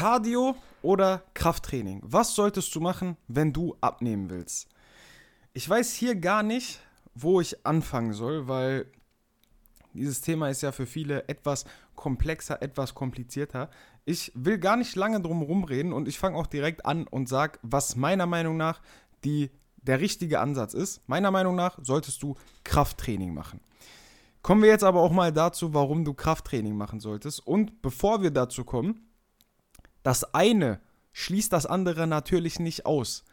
[0.00, 2.00] Cardio oder Krafttraining?
[2.02, 4.66] Was solltest du machen, wenn du abnehmen willst?
[5.52, 6.80] Ich weiß hier gar nicht,
[7.14, 8.86] wo ich anfangen soll, weil
[9.92, 11.66] dieses Thema ist ja für viele etwas
[11.96, 13.68] komplexer, etwas komplizierter.
[14.06, 17.58] Ich will gar nicht lange drum rumreden und ich fange auch direkt an und sage,
[17.60, 18.80] was meiner Meinung nach
[19.22, 19.50] die,
[19.82, 21.06] der richtige Ansatz ist.
[21.10, 23.60] Meiner Meinung nach solltest du Krafttraining machen.
[24.40, 27.46] Kommen wir jetzt aber auch mal dazu, warum du Krafttraining machen solltest.
[27.46, 29.09] Und bevor wir dazu kommen,
[30.02, 30.80] das eine
[31.12, 33.24] schließt das andere natürlich nicht aus.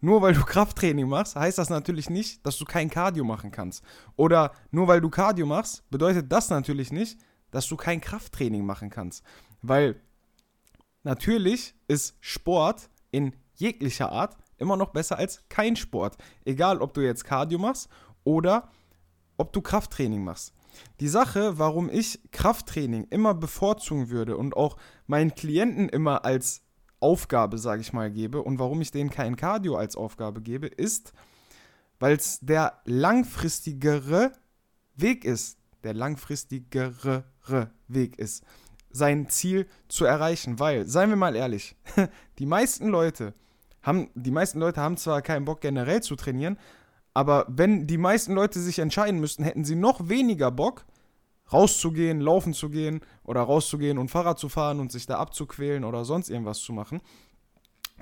[0.00, 3.84] Nur weil du Krafttraining machst, heißt das natürlich nicht, dass du kein Cardio machen kannst.
[4.16, 7.18] Oder nur weil du Cardio machst, bedeutet das natürlich nicht,
[7.50, 9.24] dass du kein Krafttraining machen kannst.
[9.62, 10.00] Weil
[11.02, 16.16] natürlich ist Sport in jeglicher Art immer noch besser als kein Sport.
[16.44, 17.88] Egal, ob du jetzt Cardio machst
[18.24, 18.70] oder
[19.36, 20.54] ob du Krafttraining machst.
[21.00, 26.62] Die Sache, warum ich Krafttraining immer bevorzugen würde und auch meinen Klienten immer als
[27.00, 31.12] Aufgabe, sage ich mal, gebe und warum ich denen kein Cardio als Aufgabe gebe, ist,
[31.98, 34.32] weil es der langfristigere
[34.96, 35.58] Weg ist.
[35.82, 37.24] Der langfristigere
[37.88, 38.44] Weg ist,
[38.90, 40.58] sein Ziel zu erreichen.
[40.58, 41.76] Weil, seien wir mal ehrlich,
[42.38, 43.34] die meisten Leute
[43.82, 46.58] haben, die meisten Leute haben zwar keinen Bock generell zu trainieren,
[47.14, 50.84] aber wenn die meisten Leute sich entscheiden müssten, hätten sie noch weniger Bock,
[51.52, 56.04] rauszugehen, laufen zu gehen oder rauszugehen und Fahrrad zu fahren und sich da abzuquälen oder
[56.04, 57.00] sonst irgendwas zu machen.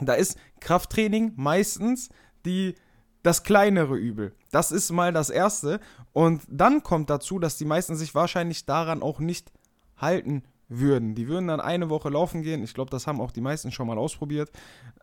[0.01, 2.11] Da ist Krafttraining meistens
[2.45, 2.75] die,
[3.23, 4.35] das kleinere Übel.
[4.51, 5.81] Das ist mal das Erste.
[6.13, 9.51] Und dann kommt dazu, dass die meisten sich wahrscheinlich daran auch nicht
[9.97, 11.15] halten würden.
[11.15, 12.63] Die würden dann eine Woche laufen gehen.
[12.63, 14.51] Ich glaube, das haben auch die meisten schon mal ausprobiert.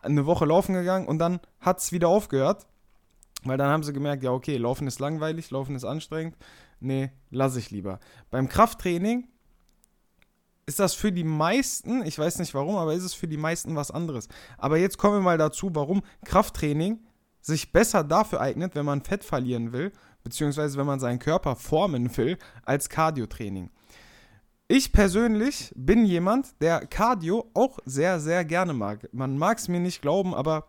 [0.02, 2.68] Eine Woche laufen gegangen und dann hat es wieder aufgehört.
[3.46, 6.36] Weil dann haben sie gemerkt, ja, okay, Laufen ist langweilig, Laufen ist anstrengend.
[6.80, 8.00] Nee, lasse ich lieber.
[8.32, 9.28] Beim Krafttraining
[10.66, 13.76] ist das für die meisten, ich weiß nicht warum, aber ist es für die meisten
[13.76, 14.28] was anderes.
[14.58, 17.00] Aber jetzt kommen wir mal dazu, warum Krafttraining
[17.40, 19.92] sich besser dafür eignet, wenn man Fett verlieren will,
[20.24, 23.70] beziehungsweise wenn man seinen Körper formen will, als Cardiotraining.
[24.68, 29.08] Ich persönlich bin jemand, der Cardio auch sehr, sehr gerne mag.
[29.14, 30.66] Man mag es mir nicht glauben, aber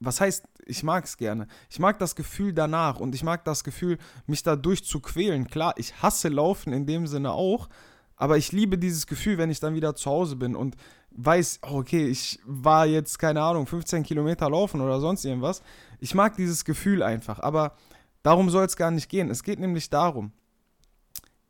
[0.00, 1.46] was heißt, ich mag es gerne.
[1.68, 5.48] Ich mag das Gefühl danach und ich mag das Gefühl, mich dadurch zu quälen.
[5.48, 7.68] Klar, ich hasse Laufen in dem Sinne auch,
[8.16, 10.76] aber ich liebe dieses Gefühl, wenn ich dann wieder zu Hause bin und
[11.10, 15.62] weiß, oh, okay, ich war jetzt, keine Ahnung, 15 Kilometer laufen oder sonst irgendwas.
[15.98, 17.74] Ich mag dieses Gefühl einfach, aber
[18.22, 19.30] darum soll es gar nicht gehen.
[19.30, 20.32] Es geht nämlich darum,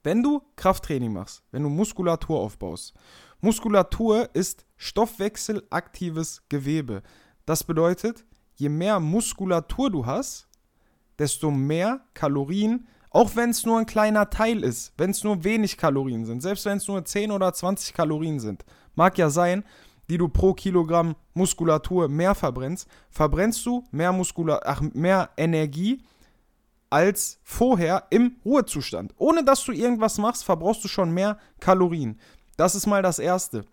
[0.03, 2.95] wenn du Krafttraining machst, wenn du Muskulatur aufbaust,
[3.41, 7.03] Muskulatur ist stoffwechselaktives Gewebe.
[7.47, 8.25] Das bedeutet,
[8.59, 10.49] je mehr Muskulatur du hast,
[11.19, 15.77] desto mehr Kalorien, auch wenn es nur ein kleiner Teil ist, wenn es nur wenig
[15.77, 18.65] Kalorien sind, selbst wenn es nur 10 oder 20 Kalorien sind,
[18.95, 19.65] mag ja sein,
[20.11, 26.03] die du pro Kilogramm Muskulatur mehr verbrennst, verbrennst du mehr Muskula ach, mehr Energie
[26.91, 29.15] als vorher im Ruhezustand.
[29.19, 32.19] Ohne dass du irgendwas machst, verbrauchst du schon mehr Kalorien.
[32.57, 33.65] Das ist mal das erste.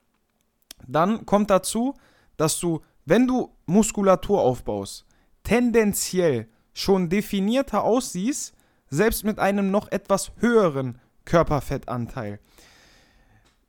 [0.86, 1.96] Dann kommt dazu,
[2.38, 5.06] dass du wenn du Muskulatur aufbaust,
[5.44, 8.54] tendenziell schon definierter aussiehst,
[8.90, 12.40] selbst mit einem noch etwas höheren Körperfettanteil.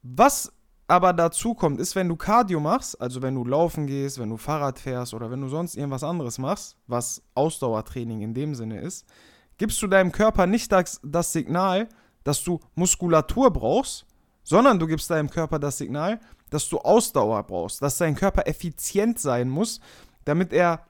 [0.02, 0.52] Was
[0.88, 4.36] aber dazu kommt, ist, wenn du Cardio machst, also wenn du laufen gehst, wenn du
[4.36, 9.04] Fahrrad fährst oder wenn du sonst irgendwas anderes machst, was Ausdauertraining in dem Sinne ist,
[9.58, 11.88] gibst du deinem Körper nicht das, das Signal,
[12.22, 14.06] dass du Muskulatur brauchst,
[14.44, 16.20] sondern du gibst deinem Körper das Signal,
[16.50, 19.80] dass du Ausdauer brauchst, dass dein Körper effizient sein muss,
[20.24, 20.86] damit er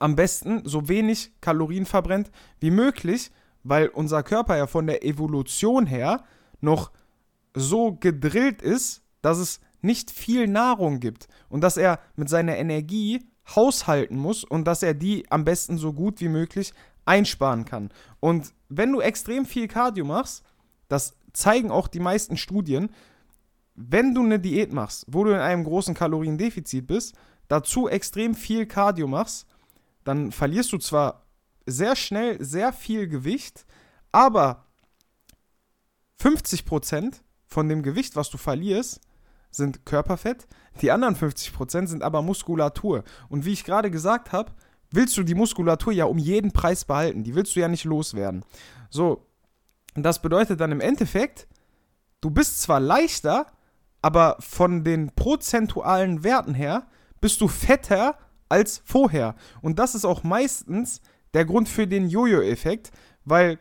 [0.00, 2.30] am besten so wenig Kalorien verbrennt
[2.60, 3.30] wie möglich,
[3.62, 6.24] weil unser Körper ja von der Evolution her
[6.60, 6.90] noch
[7.54, 13.26] so gedrillt ist, dass es nicht viel Nahrung gibt und dass er mit seiner Energie
[13.54, 16.72] haushalten muss und dass er die am besten so gut wie möglich
[17.04, 17.90] einsparen kann.
[18.20, 20.42] Und wenn du extrem viel Cardio machst,
[20.88, 22.90] das zeigen auch die meisten Studien,
[23.74, 27.14] wenn du eine Diät machst, wo du in einem großen Kaloriendefizit bist,
[27.48, 29.46] dazu extrem viel Cardio machst,
[30.04, 31.26] dann verlierst du zwar
[31.66, 33.64] sehr schnell sehr viel Gewicht,
[34.12, 34.66] aber
[36.20, 39.00] 50% von dem Gewicht, was du verlierst,
[39.50, 40.46] sind Körperfett,
[40.80, 43.04] die anderen 50% sind aber Muskulatur.
[43.28, 44.52] Und wie ich gerade gesagt habe,
[44.90, 48.44] willst du die Muskulatur ja um jeden Preis behalten, die willst du ja nicht loswerden.
[48.90, 49.26] So,
[49.94, 51.46] das bedeutet dann im Endeffekt,
[52.20, 53.46] du bist zwar leichter,
[54.04, 56.86] aber von den prozentualen Werten her
[57.22, 58.18] bist du fetter
[58.50, 59.34] als vorher.
[59.62, 61.00] Und das ist auch meistens
[61.32, 62.90] der Grund für den Jojo-Effekt,
[63.24, 63.58] weil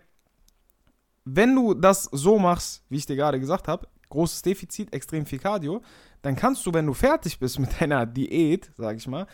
[1.23, 5.39] wenn du das so machst, wie ich dir gerade gesagt habe, großes Defizit, extrem viel
[5.39, 5.81] Cardio,
[6.23, 9.27] dann kannst du, wenn du fertig bist mit deiner Diät, sag ich mal,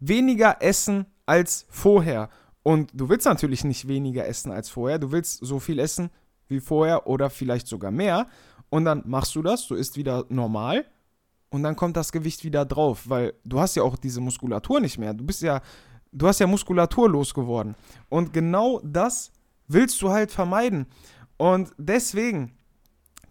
[0.00, 2.30] weniger essen als vorher.
[2.64, 4.98] Und du willst natürlich nicht weniger essen als vorher.
[4.98, 6.10] Du willst so viel essen
[6.48, 8.26] wie vorher oder vielleicht sogar mehr.
[8.70, 10.84] Und dann machst du das, du isst wieder normal
[11.50, 14.98] und dann kommt das Gewicht wieder drauf, weil du hast ja auch diese Muskulatur nicht
[14.98, 15.14] mehr.
[15.14, 15.62] Du bist ja,
[16.12, 17.74] du hast ja Muskulatur losgeworden.
[18.08, 19.32] Und genau das
[19.66, 20.86] willst du halt vermeiden.
[21.38, 22.56] Und deswegen,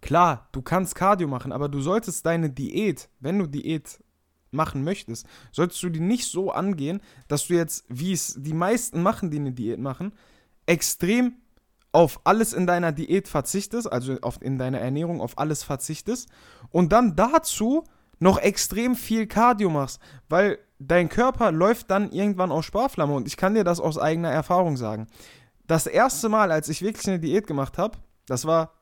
[0.01, 3.99] klar, du kannst Cardio machen, aber du solltest deine Diät, wenn du Diät
[4.51, 9.03] machen möchtest, solltest du die nicht so angehen, dass du jetzt, wie es die meisten
[9.03, 10.13] machen, die eine Diät machen,
[10.65, 11.35] extrem
[11.97, 16.29] auf alles in deiner Diät verzichtest, also auf, in deiner Ernährung auf alles verzichtest
[16.69, 17.85] und dann dazu
[18.19, 19.99] noch extrem viel Cardio machst,
[20.29, 24.29] weil dein Körper läuft dann irgendwann auf Sparflamme und ich kann dir das aus eigener
[24.29, 25.07] Erfahrung sagen.
[25.65, 27.97] Das erste Mal, als ich wirklich eine Diät gemacht habe,
[28.27, 28.73] das war,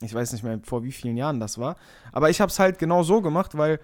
[0.00, 1.74] ich weiß nicht mehr vor wie vielen Jahren das war,
[2.12, 3.80] aber ich habe es halt genau so gemacht, weil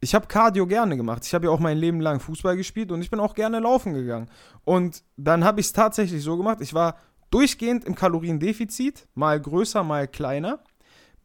[0.00, 1.24] ich habe Cardio gerne gemacht.
[1.24, 3.92] Ich habe ja auch mein Leben lang Fußball gespielt und ich bin auch gerne laufen
[3.92, 4.28] gegangen.
[4.64, 6.58] Und dann habe ich es tatsächlich so gemacht.
[6.62, 6.96] Ich war
[7.30, 10.62] durchgehend im Kaloriendefizit, mal größer, mal kleiner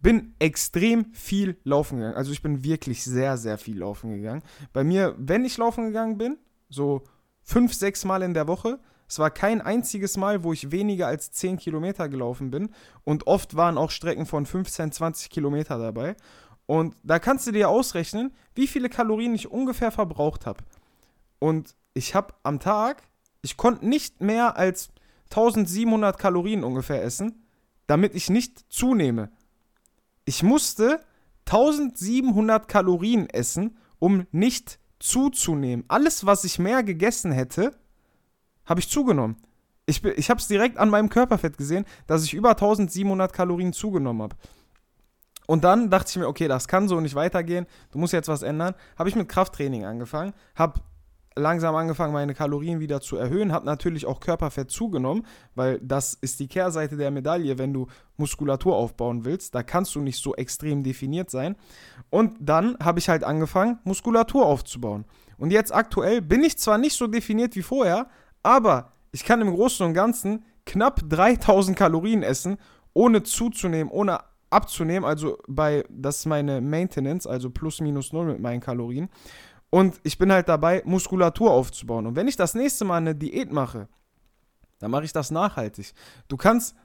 [0.06, 2.16] bin extrem viel laufen gegangen.
[2.16, 4.44] Also ich bin wirklich sehr, sehr viel laufen gegangen.
[4.72, 6.38] Bei mir, wenn ich laufen gegangen bin,
[6.70, 7.02] so
[7.42, 11.32] fünf, sechs Mal in der Woche, es war kein einziges Mal, wo ich weniger als
[11.32, 12.70] 10 Kilometer gelaufen bin.
[13.04, 16.16] Und oft waren auch Strecken von 15, 20 Kilometer dabei.
[16.68, 20.64] Und da kannst du dir ausrechnen, wie viele Kalorien ich ungefähr verbraucht habe.
[21.40, 23.02] Und ich habe am Tag,
[23.42, 24.90] ich konnte nicht mehr als
[25.26, 27.46] 1700 Kalorien ungefähr essen,
[27.88, 29.30] damit ich nicht zunehme
[30.26, 31.00] ich musste
[31.46, 35.86] 1700 Kalorien essen, um nicht zuzunehmen.
[35.88, 37.76] Alles, was ich mehr gegessen hätte,
[38.66, 39.38] habe ich zugenommen.
[39.86, 44.24] Ich, ich habe es direkt an meinem Körperfett gesehen, dass ich über 1700 Kalorien zugenommen
[44.24, 44.36] habe.
[45.46, 48.42] Und dann dachte ich mir, okay, das kann so nicht weitergehen, du musst jetzt was
[48.42, 48.74] ändern.
[48.98, 50.82] Habe ich mit Krafttraining angefangen, habe
[51.36, 56.40] langsam angefangen, meine Kalorien wieder zu erhöhen, habe natürlich auch Körperfett zugenommen, weil das ist
[56.40, 57.88] die Kehrseite der Medaille, wenn du
[58.18, 59.54] Muskulatur aufbauen willst.
[59.54, 61.56] Da kannst du nicht so extrem definiert sein.
[62.10, 65.06] Und dann habe ich halt angefangen, Muskulatur aufzubauen.
[65.38, 68.08] Und jetzt aktuell bin ich zwar nicht so definiert wie vorher,
[68.44, 72.58] aber ich kann im Großen und Ganzen knapp 3000 Kalorien essen,
[72.94, 75.06] ohne zuzunehmen, ohne abzunehmen.
[75.06, 79.10] Also bei, das ist meine Maintenance, also plus minus null mit meinen Kalorien.
[79.70, 82.08] Und ich bin halt dabei, Muskulatur aufzubauen.
[82.08, 83.88] Und wenn ich das nächste Mal eine Diät mache,
[84.80, 85.94] dann mache ich das nachhaltig.
[86.28, 86.76] Du kannst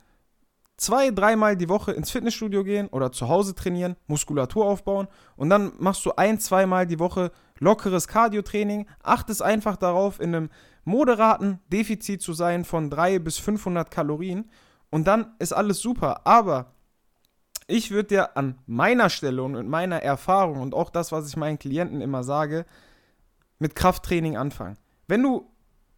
[0.76, 5.72] zwei, dreimal die Woche ins Fitnessstudio gehen oder zu Hause trainieren, Muskulatur aufbauen und dann
[5.78, 8.86] machst du ein, zweimal die Woche lockeres Cardio-Training.
[9.02, 10.50] Achtest einfach darauf, in einem
[10.84, 14.50] moderaten Defizit zu sein von 300 bis 500 Kalorien
[14.90, 16.26] und dann ist alles super.
[16.26, 16.72] Aber
[17.70, 21.36] ich würde dir an meiner Stelle und mit meiner Erfahrung und auch das, was ich
[21.36, 22.66] meinen Klienten immer sage,
[23.58, 24.76] mit Krafttraining anfangen.
[25.06, 25.50] Wenn du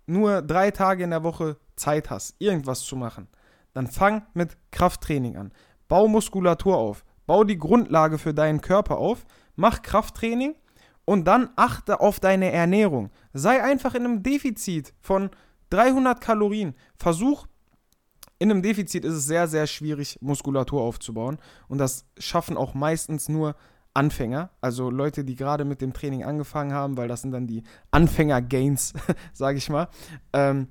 [0.06, 3.28] nur drei Tage in der Woche Zeit hast, irgendwas zu machen,
[3.72, 5.52] dann fang mit Krafttraining an.
[5.88, 7.04] Bau Muskulatur auf.
[7.26, 9.24] Bau die Grundlage für deinen Körper auf.
[9.56, 10.54] Mach Krafttraining
[11.04, 13.10] und dann achte auf deine Ernährung.
[13.32, 15.30] Sei einfach in einem Defizit von
[15.70, 16.74] 300 Kalorien.
[16.96, 17.46] Versuch
[18.42, 21.38] in einem Defizit ist es sehr, sehr schwierig, Muskulatur aufzubauen.
[21.68, 23.54] Und das schaffen auch meistens nur
[23.94, 27.62] Anfänger, also Leute, die gerade mit dem Training angefangen haben, weil das sind dann die
[27.92, 28.94] Anfänger-Gains,
[29.32, 29.86] sage ich mal.
[30.32, 30.66] Ähm,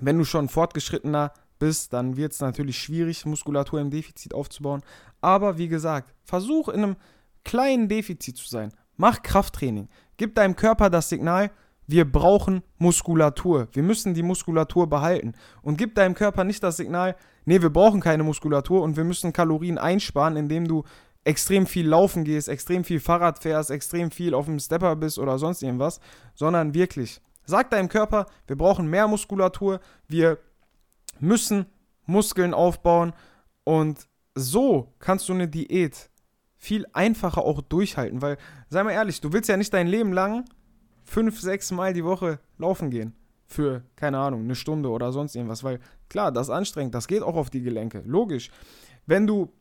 [0.00, 4.82] wenn du schon fortgeschrittener bist, dann wird es natürlich schwierig, Muskulatur im Defizit aufzubauen.
[5.22, 6.96] Aber wie gesagt, versuch in einem
[7.42, 8.70] kleinen Defizit zu sein.
[8.98, 9.88] Mach Krafttraining.
[10.18, 11.52] Gib deinem Körper das Signal,
[11.92, 13.68] wir brauchen Muskulatur.
[13.72, 15.34] Wir müssen die Muskulatur behalten.
[15.60, 19.34] Und gib deinem Körper nicht das Signal, nee, wir brauchen keine Muskulatur und wir müssen
[19.34, 20.84] Kalorien einsparen, indem du
[21.24, 25.38] extrem viel laufen gehst, extrem viel Fahrrad fährst, extrem viel auf dem Stepper bist oder
[25.38, 26.00] sonst irgendwas,
[26.34, 30.38] sondern wirklich, sag deinem Körper, wir brauchen mehr Muskulatur, wir
[31.20, 31.66] müssen
[32.06, 33.12] Muskeln aufbauen
[33.64, 36.08] und so kannst du eine Diät
[36.56, 38.38] viel einfacher auch durchhalten, weil,
[38.70, 40.46] sei mal ehrlich, du willst ja nicht dein Leben lang
[41.04, 43.14] fünf, sechs Mal die Woche laufen gehen.
[43.46, 45.62] Für, keine Ahnung, eine Stunde oder sonst irgendwas.
[45.62, 45.78] Weil,
[46.08, 48.02] klar, das ist anstrengend, das geht auch auf die Gelenke.
[48.06, 48.50] Logisch.
[49.06, 49.52] Wenn du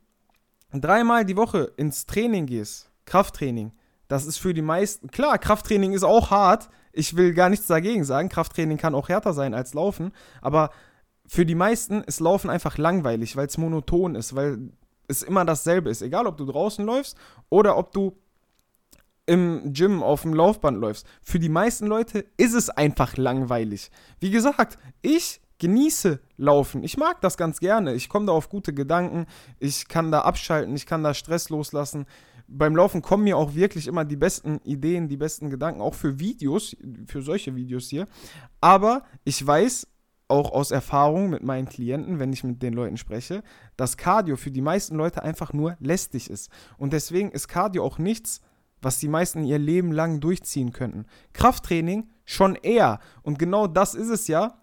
[0.72, 3.74] dreimal die Woche ins Training gehst, Krafttraining,
[4.08, 6.70] das ist für die meisten, klar, Krafttraining ist auch hart.
[6.92, 8.30] Ich will gar nichts dagegen sagen.
[8.30, 10.12] Krafttraining kann auch härter sein als Laufen.
[10.42, 10.70] Aber
[11.26, 14.72] für die meisten ist Laufen einfach langweilig, weil es monoton ist, weil
[15.08, 16.02] es immer dasselbe ist.
[16.02, 17.18] Egal, ob du draußen läufst
[17.50, 18.18] oder ob du
[19.26, 21.08] im Gym auf dem Laufband läufst.
[21.22, 23.92] Für die meisten Leute ist es einfach langweilig.
[24.20, 26.84] Wie gesagt, ich genieße Laufen.
[26.84, 27.94] Ich mag das ganz gerne.
[27.94, 29.28] Ich komme da auf gute Gedanken.
[29.60, 30.76] Ich kann da abschalten.
[30.76, 32.06] Ich kann da Stress loslassen.
[32.48, 36.20] beim Laufen kommen mir auch wirklich immer die besten Ideen, die besten Gedanken, auch für
[36.20, 36.76] Videos,
[37.06, 38.08] für solche Videos hier.
[38.60, 39.88] Aber ich weiß
[40.28, 43.44] auch aus Erfahrung mit meinen Klienten, wenn ich mit den Leuten spreche,
[43.78, 46.50] dass Cardio für die meisten Leute einfach nur lästig ist.
[46.78, 48.42] Und deswegen ist Cardio auch nichts,
[48.82, 51.06] was die meisten ihr Leben lang durchziehen könnten.
[51.34, 53.00] Krafttraining schon eher.
[53.22, 54.62] Und genau das ist es ja,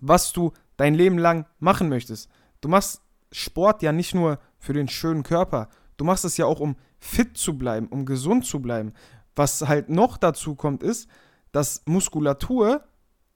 [0.00, 2.28] was du dein Leben lang machen möchtest.
[2.60, 5.68] Du machst Sport ja nicht nur für den schönen Körper.
[5.96, 8.92] Du machst es ja auch, um fit zu bleiben, um gesund zu bleiben.
[9.36, 11.08] Was halt noch dazu kommt, ist,
[11.52, 12.84] dass Muskulatur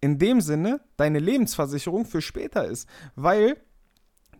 [0.00, 3.56] in dem Sinne deine Lebensversicherung für später ist, weil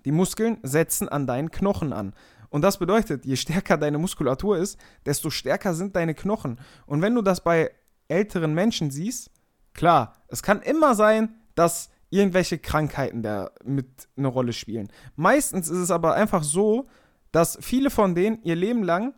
[0.04, 2.14] die Muskeln setzen an deinen Knochen an.
[2.50, 6.59] Und das bedeutet, je stärker deine Muskulatur ist, desto stärker sind deine Knochen.
[6.87, 7.71] Und wenn du das bei
[8.09, 9.31] älteren Menschen siehst,
[9.75, 14.88] klar, es kann immer sein, dass irgendwelche Krankheiten da mit eine Rolle spielen.
[15.17, 16.88] Meistens ist es aber einfach so,
[17.33, 19.14] dass viele von denen ihr Leben lang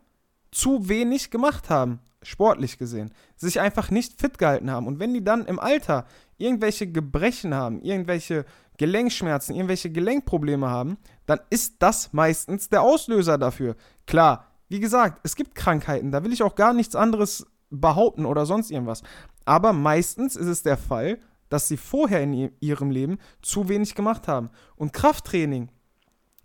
[0.51, 4.87] zu wenig gemacht haben, sportlich gesehen, sich einfach nicht fit gehalten haben.
[4.87, 6.05] Und wenn die dann im Alter
[6.41, 8.45] irgendwelche Gebrechen haben, irgendwelche
[8.77, 13.75] Gelenkschmerzen, irgendwelche Gelenkprobleme haben, dann ist das meistens der Auslöser dafür.
[14.07, 18.45] Klar, wie gesagt, es gibt Krankheiten, da will ich auch gar nichts anderes behaupten oder
[18.45, 19.03] sonst irgendwas.
[19.45, 21.19] Aber meistens ist es der Fall,
[21.49, 24.49] dass sie vorher in ihrem Leben zu wenig gemacht haben.
[24.75, 25.69] Und Krafttraining,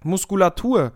[0.03, 0.93] Muskulatur,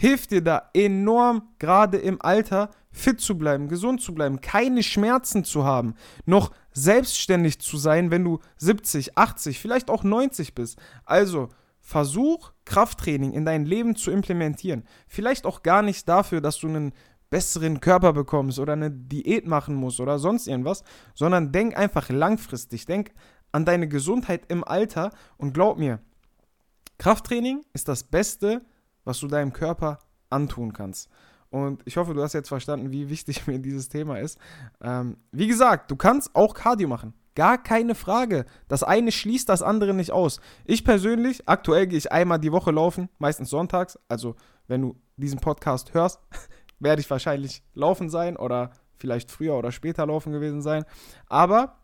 [0.00, 5.44] hilft dir da enorm, gerade im Alter, fit zu bleiben, gesund zu bleiben, keine Schmerzen
[5.44, 10.78] zu haben, noch selbstständig zu sein, wenn du 70, 80, vielleicht auch 90 bist.
[11.04, 14.84] Also versuch Krafttraining in dein Leben zu implementieren.
[15.06, 16.94] Vielleicht auch gar nicht dafür, dass du einen
[17.28, 20.82] besseren Körper bekommst oder eine Diät machen musst oder sonst irgendwas,
[21.14, 23.12] sondern denk einfach langfristig, denk
[23.52, 26.00] an deine Gesundheit im Alter und glaub mir,
[26.96, 28.62] Krafttraining ist das Beste,
[29.10, 29.98] was du deinem Körper
[30.30, 31.10] antun kannst.
[31.50, 34.38] Und ich hoffe, du hast jetzt verstanden, wie wichtig mir dieses Thema ist.
[34.80, 37.12] Ähm, wie gesagt, du kannst auch Cardio machen.
[37.34, 38.44] Gar keine Frage.
[38.68, 40.40] Das eine schließt das andere nicht aus.
[40.64, 43.98] Ich persönlich, aktuell gehe ich einmal die Woche laufen, meistens sonntags.
[44.08, 44.36] Also,
[44.68, 46.20] wenn du diesen Podcast hörst,
[46.78, 50.84] werde ich wahrscheinlich laufen sein oder vielleicht früher oder später laufen gewesen sein.
[51.26, 51.79] Aber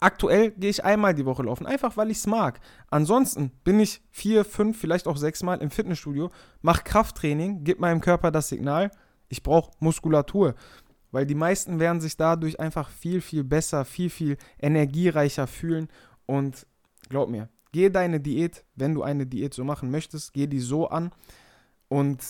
[0.00, 2.60] Aktuell gehe ich einmal die Woche laufen, einfach weil ich es mag.
[2.90, 6.30] Ansonsten bin ich vier, fünf, vielleicht auch sechs Mal im Fitnessstudio,
[6.62, 8.90] mache Krafttraining, gebe meinem Körper das Signal,
[9.28, 10.54] ich brauche Muskulatur.
[11.10, 15.88] Weil die meisten werden sich dadurch einfach viel, viel besser, viel, viel energiereicher fühlen.
[16.26, 16.66] Und
[17.08, 20.88] glaub mir, geh deine Diät, wenn du eine Diät so machen möchtest, geh die so
[20.88, 21.12] an
[21.88, 22.20] und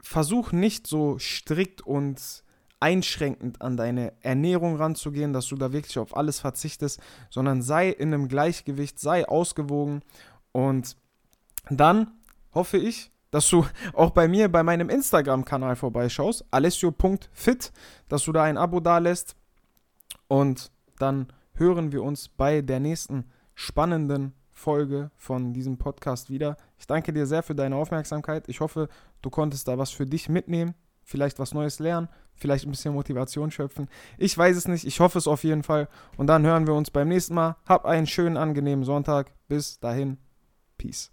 [0.00, 2.44] versuch nicht so strikt und
[2.80, 8.14] einschränkend an deine Ernährung ranzugehen, dass du da wirklich auf alles verzichtest, sondern sei in
[8.14, 10.02] einem Gleichgewicht, sei ausgewogen
[10.52, 10.96] und
[11.70, 12.12] dann
[12.54, 17.72] hoffe ich, dass du auch bei mir bei meinem Instagram-Kanal vorbeischaust, alessio.fit,
[18.08, 19.34] dass du da ein Abo dalässt
[20.28, 26.56] und dann hören wir uns bei der nächsten spannenden Folge von diesem Podcast wieder.
[26.78, 28.48] Ich danke dir sehr für deine Aufmerksamkeit.
[28.48, 28.88] Ich hoffe,
[29.22, 30.74] du konntest da was für dich mitnehmen,
[31.08, 33.88] vielleicht was Neues lernen, vielleicht ein bisschen Motivation schöpfen.
[34.18, 35.88] Ich weiß es nicht, ich hoffe es auf jeden Fall.
[36.16, 37.56] Und dann hören wir uns beim nächsten Mal.
[37.66, 39.32] Hab einen schönen, angenehmen Sonntag.
[39.48, 40.18] Bis dahin.
[40.76, 41.10] Peace.